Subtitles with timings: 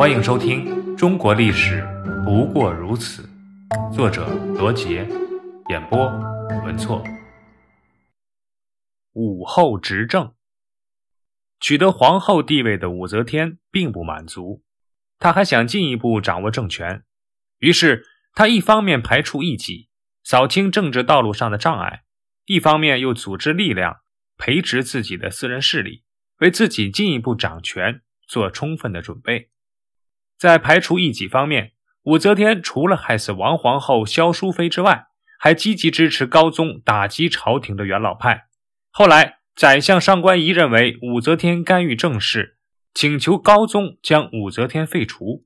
[0.00, 0.64] 欢迎收听
[0.96, 1.86] 《中国历史
[2.24, 3.28] 不过如此》，
[3.94, 5.06] 作者罗杰，
[5.68, 6.08] 演播
[6.64, 7.04] 文措。
[9.12, 10.32] 武后执政，
[11.60, 14.62] 取得皇后地位的武则天并不满足，
[15.18, 17.04] 她还想进一步掌握政权。
[17.58, 19.90] 于是，她一方面排除异己，
[20.24, 22.04] 扫清政治道路上的障碍，
[22.46, 23.98] 一方面又组织力量，
[24.38, 26.04] 培植自己的私人势力，
[26.38, 29.50] 为自己进一步掌权做充分的准备。
[30.40, 31.72] 在排除异己方面，
[32.04, 38.46] 武则天除了害死王皇后萧淑妃之外，还积极支持高宗打击朝廷的元老派。
[38.90, 42.56] 后来，宰相上官仪认为武则天干预政事，
[42.94, 45.44] 请求高宗将武则天废除。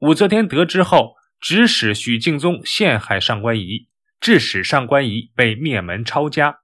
[0.00, 3.88] 武则天得知后，指使许敬宗陷害上官仪，
[4.20, 6.58] 致使上官仪被灭门抄家。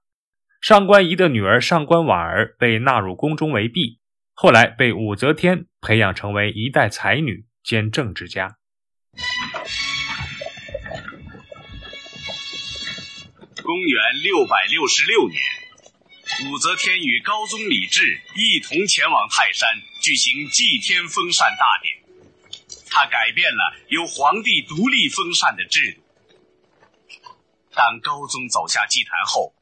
[0.61, 3.99] 上官仪的女儿上官婉儿被纳入宫中为婢，
[4.35, 7.47] 后来被武则天培养成为一代才女。
[7.63, 8.57] 兼政治家。
[13.63, 15.39] 公元六百六十六年，
[16.45, 19.69] 武则天与高宗李治一同前往泰山
[20.01, 21.97] 举行祭天封禅大典。
[22.89, 26.01] 他改变了由皇帝独立封禅的制度。
[27.73, 29.53] 当高宗走下祭坛后，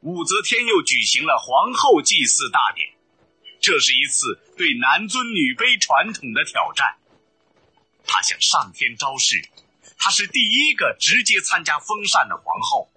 [0.00, 2.88] 武则天又举行了皇后祭祀大典。
[3.60, 6.96] 这是一次对男尊女卑传统的挑战。
[8.12, 9.48] 他向上天昭示，
[9.96, 12.90] 她是第一个直接参加封禅的皇后。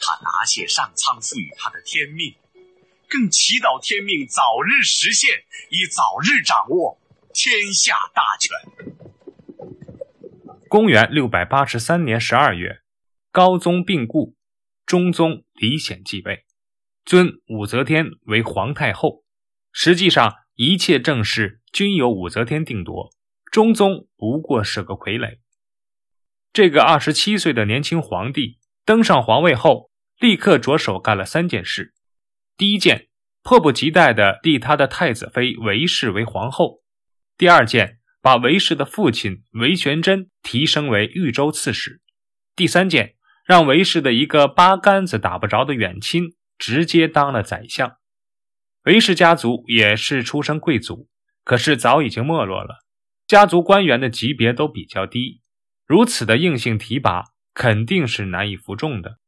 [0.00, 2.36] 他答谢上苍赋予他的天命，
[3.08, 7.00] 更祈祷天命早日实现，以早日掌握
[7.34, 8.56] 天下大权。
[10.68, 12.82] 公元六百八十三年十二月，
[13.32, 14.36] 高宗病故，
[14.86, 16.44] 中宗李显继位，
[17.04, 19.24] 尊武则天为皇太后。
[19.72, 23.10] 实际上，一切政事均由武则天定夺。
[23.50, 25.38] 中宗不过是个傀儡。
[26.52, 31.94] 这个二十七岁的年轻皇帝登上皇位后，立刻着手干了三件事：
[32.56, 33.08] 第一件，
[33.42, 36.82] 迫不及待地立他的太子妃韦氏为皇后；
[37.36, 42.00] 第二件，把韦氏的父亲韦玄贞提升为豫州刺史；
[42.56, 43.14] 第三件，
[43.44, 47.98] 让韦氏的一个八竿子打不着的远亲直接当了宰相。
[48.84, 51.08] 韦氏家族也是出身贵族，
[51.44, 52.84] 可是早已经没落了。
[53.28, 55.42] 家族官员的级别都比较低，
[55.86, 59.18] 如此的硬性提拔肯定是难以服众的。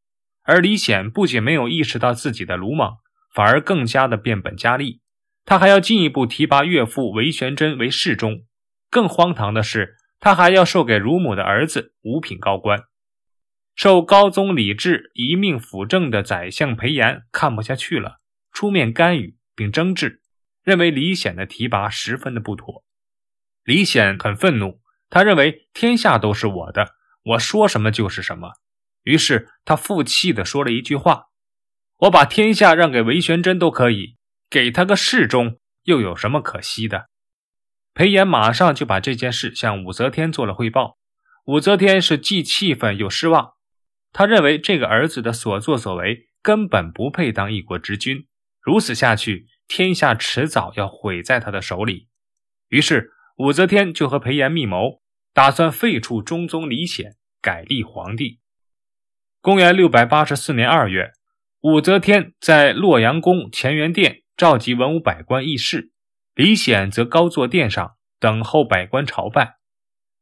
[0.42, 2.96] 而李显不仅没有意识到自己的鲁莽，
[3.34, 5.02] 反而更加的变本加厉。
[5.44, 8.46] 他还要进一步提拔岳父韦玄贞为侍中。
[8.88, 12.84] 更荒唐的是，他还要授给乳母的儿子五品高官。
[13.76, 20.22] 受高宗李治一命辅政的宰相裴炎看不下去了，出面干预并争执，
[20.64, 22.82] 认为李显的提拔十分的不妥。
[23.70, 26.88] 李显很愤怒，他认为天下都是我的，
[27.22, 28.54] 我说什么就是什么。
[29.04, 31.26] 于是他负气地说了一句话
[31.98, 34.16] ：“我把天下让给韦玄贞都可以，
[34.50, 37.10] 给他个侍中又有什么可惜的？”
[37.94, 40.98] 裴炎马上就把这件事向武则天做了汇报。
[41.44, 43.52] 武则天是既气愤又失望，
[44.12, 48.26] 他认为这个儿子的所作所为根本不配当一国之君，
[48.60, 52.08] 如此下去，天下迟早要毁在他的手里。
[52.66, 53.12] 于是。
[53.40, 55.00] 武则天就和裴炎密谋，
[55.32, 58.38] 打算废黜中宗李显，改立皇帝。
[59.40, 61.12] 公元六百八十四年二月，
[61.62, 65.90] 武则天在洛阳宫乾元殿召集文武百官议事，
[66.34, 69.54] 李显则高坐殿上等候百官朝拜。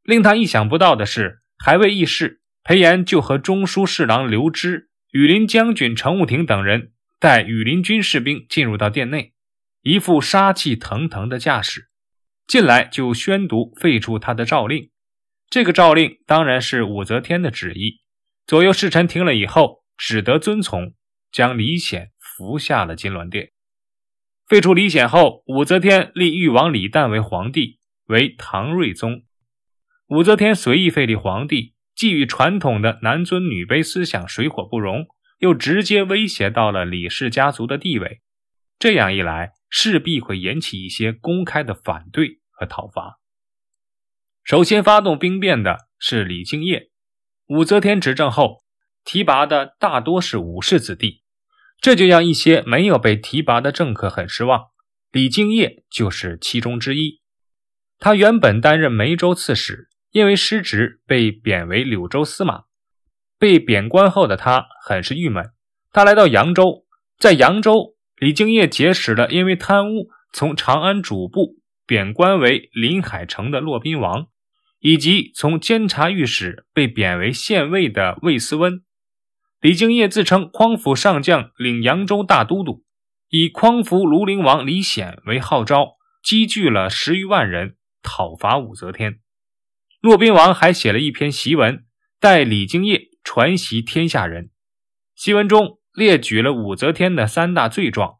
[0.03, 9.33] 令他意想不到的是，还未议事，裴炎就和中书侍郎刘知、羽林将军程务庭等人带羽林军士兵进入到殿内，
[9.81, 11.89] 一副杀气腾腾的架势。
[12.49, 14.89] 进来就宣读废除他的诏令，
[15.51, 18.01] 这个诏令当然是武则天的旨意。
[18.47, 20.95] 左右侍臣听了以后，只得遵从，
[21.31, 23.51] 将李显扶下了金銮殿。
[24.47, 27.77] 废除李显后，武则天立誉王李旦为皇帝，
[28.07, 29.21] 为唐睿宗。
[30.07, 35.05] 武则天随意废立皇帝，既与传统的男尊女卑思想水火不容，
[35.37, 38.21] 又直接威胁到了李氏家族的地位。
[38.79, 42.38] 这样一来，势必会引起一些公开的反对。
[42.59, 43.19] 和讨伐。
[44.43, 46.89] 首先发动兵变的是李敬业。
[47.47, 48.63] 武则天执政后，
[49.05, 51.23] 提拔的大多是武士子弟，
[51.79, 54.67] 这就让一些没有被提拔的政客很失望。
[55.11, 57.21] 李敬业就是其中之一。
[57.97, 62.63] 他原本担任梅州刺史，因为失职被贬为柳州司马。
[63.37, 65.53] 被贬官后的他很是郁闷。
[65.91, 66.85] 他来到扬州，
[67.17, 71.58] 在扬州，李敬业结识了因为贪污从长安主簿。
[71.89, 74.27] 贬官为临海城的骆宾王，
[74.77, 78.83] 以及从监察御史被贬为县尉的魏思温。
[79.59, 82.83] 李敬业自称匡扶上将，领扬州大都督，
[83.29, 89.21] 以匡扶庐陵王李显为号召，积聚了十余万人讨伐武则天。
[89.99, 91.85] 骆宾王还写了一篇檄文，
[92.19, 94.51] 代李敬业传檄天下人。
[95.17, 98.19] 檄文中列举了武则天的三大罪状：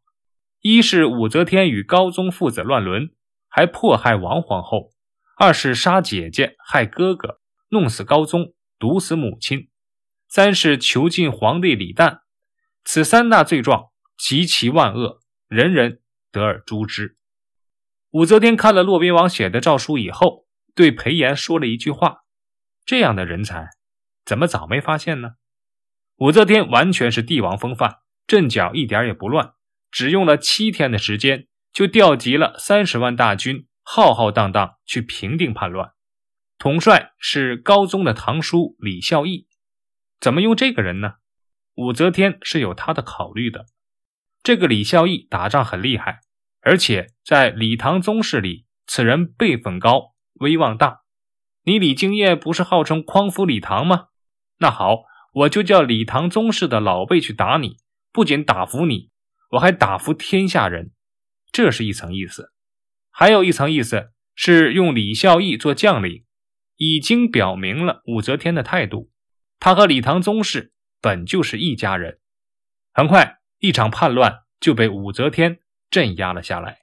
[0.64, 3.12] 一是武则天与高宗父子乱伦，
[3.50, 4.92] 还迫害王皇后；
[5.36, 9.70] 二是杀姐姐、害哥哥，弄死高宗，毒死母亲。
[10.28, 12.20] 三是囚禁皇帝李旦，
[12.86, 16.02] 此三大罪状极其万恶，人人
[16.32, 17.18] 得而诛之。
[18.12, 20.46] 武则天看了骆宾王写的诏书以后，
[20.76, 22.20] 对裴炎说了一句话
[22.86, 23.70] ：“这样的人才，
[24.24, 25.32] 怎么早没发现呢？”
[26.18, 27.98] 武则天完全是帝王风范，
[28.28, 29.54] 阵脚一点也不乱，
[29.90, 35.92] 只用了七天的时间，就调集了三十万大军，浩浩荡荡去平定叛乱。
[36.58, 39.48] 统帅是高宗的堂叔李孝义。
[40.20, 41.14] 怎么用这个人呢？
[41.76, 43.66] 武则天是有他的考虑的。
[44.44, 46.20] 这个李孝义打仗很厉害，
[46.62, 51.02] 而且在李唐宗室里，此人辈分高，威望大。
[51.64, 54.08] 你李敬业不是号称匡扶李唐吗？
[54.58, 57.78] 那好，我就叫李唐宗室的老辈去打你，
[58.12, 59.12] 不仅打服你，
[59.52, 60.92] 我还打服天下人。
[61.52, 62.52] 这是一层意思。
[63.12, 66.24] 还有一层意思是用李孝义做将领，
[66.78, 69.12] 已经表明了武则天的态度。
[69.60, 72.20] 他和李唐宗室本就是一家人。
[72.94, 75.60] 很快，一场叛乱就被武则天
[75.90, 76.80] 镇压了下来。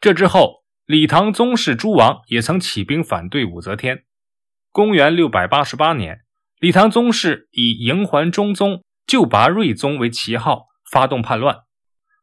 [0.00, 4.04] 这之后，李唐宗室诸王也曾起兵反对武则天。
[4.70, 6.24] 公元六百八十八年，
[6.58, 11.60] 李唐宗室以迎还中宗、救拔睿宗为旗号，发动叛乱。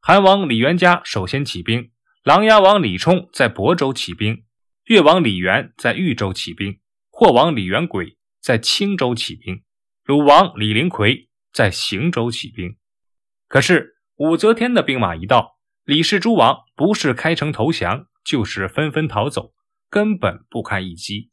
[0.03, 1.91] 韩王李元嘉首先起兵，
[2.23, 4.43] 琅琊王李冲在亳州起兵，
[4.85, 6.79] 越王李元在豫州起兵，
[7.11, 8.17] 霍王李元轨。
[8.41, 9.61] 在青州起兵，
[10.03, 12.75] 鲁王李林奎在邢州起兵。
[13.47, 19.53] 可是武则天的兵马一到，李氏诸王不是开城投降，就是纷纷逃走，
[19.91, 21.29] 根本不堪一击。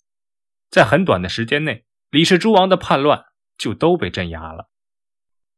[0.69, 3.25] 在很短的时间内，李氏诸王的叛乱
[3.57, 4.69] 就都被镇压了。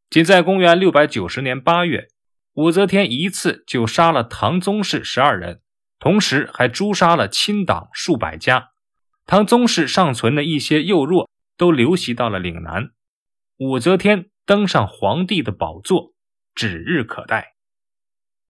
[0.08, 2.09] 仅在公元六百九十年八月，
[2.54, 5.60] 武则天一次就杀了唐宗室十二人，
[5.98, 8.70] 同时还诛杀了亲党数百家。
[9.26, 11.28] 唐宗室尚存的一些幼弱。
[11.60, 12.88] 都流徙到了岭南，
[13.58, 16.14] 武则天登上皇帝的宝座，
[16.54, 17.52] 指日可待。